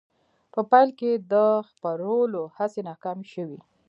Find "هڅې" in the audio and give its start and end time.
2.57-2.81